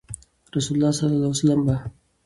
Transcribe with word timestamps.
رسول 0.55 0.75
الله 0.77 0.91
صلی 0.99 1.05
الله 1.15 1.19
عليه 1.29 1.41
وسلم 1.43 1.61
به 1.65 1.75